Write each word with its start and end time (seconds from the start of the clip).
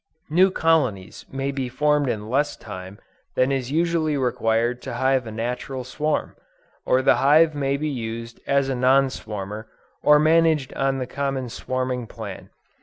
New 0.31 0.49
colonies 0.49 1.25
may 1.31 1.51
be 1.51 1.69
formed 1.69 2.09
in 2.09 2.27
less 2.27 2.57
time 2.57 2.97
than 3.35 3.51
is 3.51 3.69
usually 3.71 4.17
required 4.17 4.81
to 4.81 4.95
hive 4.95 5.27
a 5.27 5.31
natural 5.31 5.83
swarm; 5.83 6.35
or 6.87 7.03
the 7.03 7.17
hive 7.17 7.53
may 7.53 7.77
be 7.77 7.87
used 7.87 8.39
as 8.47 8.67
a 8.67 8.73
non 8.73 9.11
swarmer, 9.11 9.67
or 10.01 10.17
managed 10.17 10.73
on 10.73 10.97
the 10.97 11.05
common 11.05 11.49
swarming 11.49 12.07
plan. 12.07 12.49